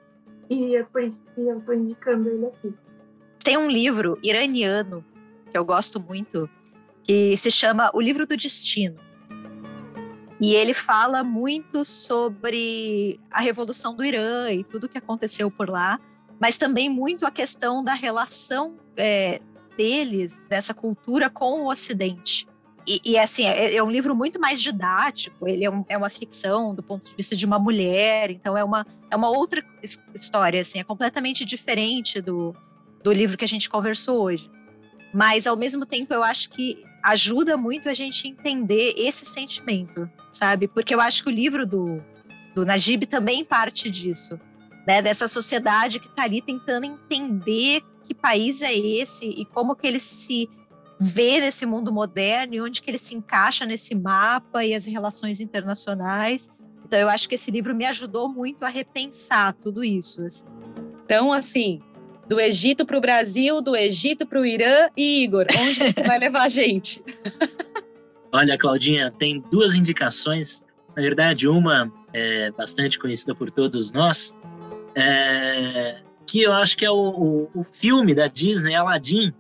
[0.49, 2.75] E é por isso que eu estou indicando ele aqui.
[3.45, 5.05] Tem um livro iraniano
[5.51, 6.49] que eu gosto muito,
[7.03, 8.97] que se chama O Livro do Destino.
[10.41, 15.99] E ele fala muito sobre a revolução do Irã e tudo que aconteceu por lá,
[16.39, 19.41] mas também muito a questão da relação é,
[19.77, 22.47] deles, dessa cultura com o Ocidente.
[22.87, 26.09] E, e assim, é, é, um livro muito mais didático, ele é, um, é, uma
[26.09, 29.63] ficção do ponto de vista de uma mulher, então é uma, é uma outra
[30.15, 32.57] história, assim, é completamente diferente do,
[33.03, 34.51] do livro que a gente conversou hoje.
[35.13, 40.69] Mas, ao mesmo tempo, eu acho que ajuda muito a gente entender esse sentimento, sabe?
[40.69, 42.03] Porque eu acho que o livro do,
[42.55, 44.39] do Najib também parte disso,
[44.87, 45.01] né?
[45.01, 50.01] Dessa sociedade que está ali tentando entender que país é esse e como que ele
[50.01, 50.49] se
[51.01, 55.41] vê nesse mundo moderno e onde que ele se encaixa nesse mapa e as relações
[55.41, 56.51] internacionais.
[56.85, 60.23] Então eu acho que esse livro me ajudou muito a repensar tudo isso.
[60.25, 60.45] Assim.
[61.05, 61.81] Então, assim,
[62.29, 66.19] do Egito para o Brasil, do Egito para o Irã e Igor, onde você vai
[66.19, 67.03] levar a gente?
[68.31, 70.65] Olha, Claudinha, tem duas indicações.
[70.95, 74.37] Na verdade, uma é bastante conhecida por todos nós,
[74.95, 79.33] é, que eu acho que é o, o, o, filme da Disney, Aladdin,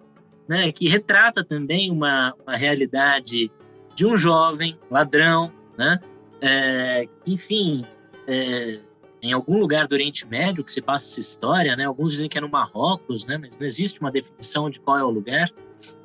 [0.46, 3.50] né, que retrata também uma, uma realidade
[3.94, 5.98] de um jovem ladrão, né,
[6.40, 7.84] é, enfim,
[8.26, 8.78] é,
[9.22, 11.84] em algum lugar do Oriente Médio que se passa essa história, né?
[11.84, 13.36] Alguns dizem que é no Marrocos, né?
[13.36, 15.50] Mas não existe uma definição de qual é o lugar.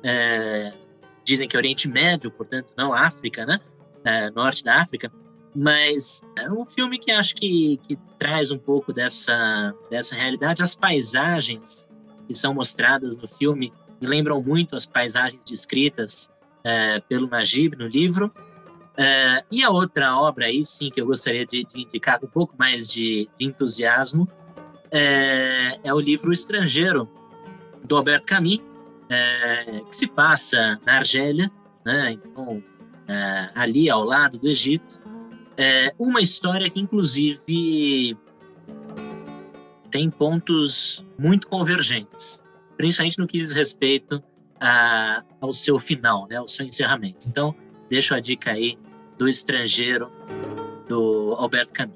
[0.02, 0.72] É,
[1.24, 3.60] dizem que é Oriente Médio, portanto não África, né?
[4.04, 5.12] É, norte da África.
[5.54, 10.62] Mas é um filme que acho que, que traz um pouco dessa, dessa realidade.
[10.62, 11.88] As paisagens
[12.26, 16.32] que são mostradas no filme me lembram muito as paisagens descritas
[16.64, 18.32] é, pelo Najib no livro.
[18.96, 22.30] É, e a outra obra aí, sim, que eu gostaria de, de indicar com um
[22.30, 24.28] pouco mais de, de entusiasmo,
[24.90, 27.08] é, é, o livro Estrangeiro,
[27.84, 28.62] do Alberto Camus,
[29.08, 31.50] é, que se passa na Argélia,
[31.84, 32.62] né, então,
[33.08, 35.02] é, ali ao lado do Egito.
[35.56, 38.16] É, uma história que, inclusive,
[39.90, 42.42] tem pontos muito convergentes,
[42.76, 44.22] principalmente no que diz respeito
[44.60, 47.28] a, ao seu final, né, ao seu encerramento.
[47.28, 47.54] Então,
[47.88, 48.78] deixo a dica aí
[49.18, 50.10] do estrangeiro
[50.88, 51.94] do Alberto Camus.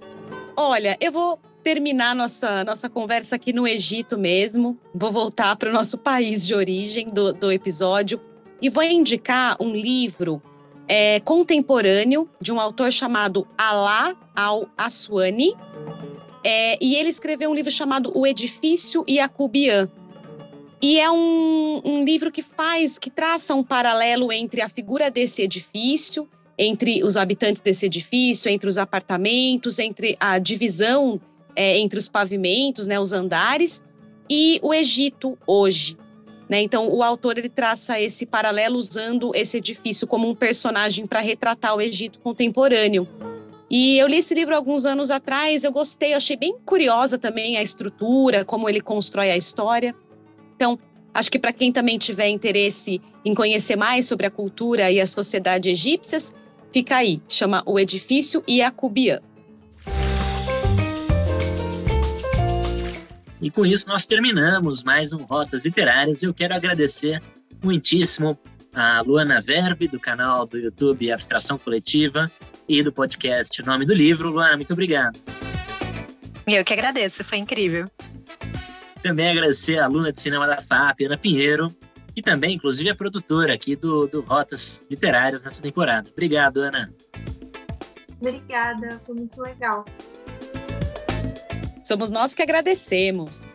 [0.57, 4.79] Olha, eu vou terminar nossa, nossa conversa aqui no Egito mesmo.
[4.95, 8.21] Vou voltar para o nosso país de origem do, do episódio
[8.61, 10.43] e vou indicar um livro
[10.89, 15.55] é, contemporâneo de um autor chamado Alá al-Aswani.
[16.43, 19.89] É, e ele escreveu um livro chamado O Edifício Iacubian.
[20.81, 25.43] E é um, um livro que faz, que traça um paralelo entre a figura desse
[25.43, 31.21] edifício, entre os habitantes desse edifício, entre os apartamentos, entre a divisão
[31.59, 33.85] é, entre os pavimentos, né, os andares,
[34.31, 35.99] e o Egito hoje.
[36.49, 36.63] Né?
[36.63, 41.75] Então, o autor ele traça esse paralelo usando esse edifício como um personagem para retratar
[41.75, 43.09] o Egito contemporâneo.
[43.69, 47.63] E eu li esse livro alguns anos atrás, eu gostei, achei bem curiosa também a
[47.63, 49.97] estrutura, como ele constrói a história.
[50.59, 50.77] Então,
[51.15, 55.07] acho que para quem também tiver interesse em conhecer mais sobre a cultura e a
[55.07, 56.35] sociedade egípcias,
[56.73, 59.21] fica aí, chama O Edifício Iacubian.
[63.41, 66.25] E com isso nós terminamos mais um Rotas Literárias.
[66.25, 67.23] Eu quero agradecer
[67.63, 68.37] muitíssimo
[68.75, 72.29] a Luana Verbe, do canal do YouTube Abstração Coletiva
[72.69, 74.29] e do podcast O Nome do Livro.
[74.29, 75.21] Luana, muito obrigado.
[76.49, 77.89] Eu que agradeço, foi incrível.
[79.03, 81.75] Também agradecer a aluna de cinema da FAP, Ana Pinheiro,
[82.17, 86.11] e também, inclusive, a produtora aqui do, do Rotas Literárias nessa temporada.
[86.11, 86.93] Obrigado, Ana.
[88.21, 89.85] Obrigada, foi muito legal.
[91.85, 93.47] Somos nós que agradecemos.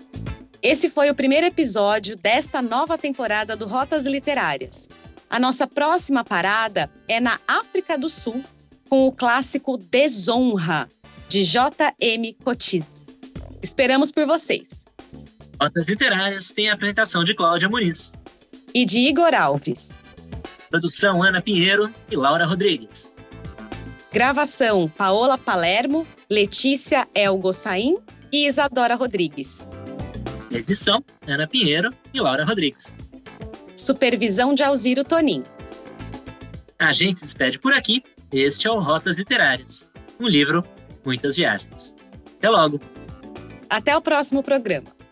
[0.61, 4.89] Esse foi o primeiro episódio desta nova temporada do Rotas Literárias.
[5.29, 8.41] A nossa próxima parada é na África do Sul,
[8.87, 10.87] com o clássico Desonra,
[11.27, 12.33] de J.M.
[12.43, 12.85] Cotiz.
[13.61, 14.82] Esperamos por vocês.
[15.63, 18.17] Rotas Literárias tem a apresentação de Cláudia Muniz.
[18.73, 19.91] E de Igor Alves.
[20.69, 23.15] Produção Ana Pinheiro e Laura Rodrigues.
[24.11, 27.95] Gravação Paola Palermo, Letícia El Gossain
[28.29, 29.65] e Isadora Rodrigues.
[30.51, 32.93] Edição: Ana Pinheiro e Laura Rodrigues.
[33.73, 35.43] Supervisão de Alziro Tonin.
[36.77, 38.03] A gente se despede por aqui.
[38.33, 39.89] Este é o Rotas Literárias.
[40.19, 40.61] Um livro,
[41.05, 41.95] muitas viagens.
[42.37, 42.81] Até logo.
[43.69, 45.02] Até o próximo programa.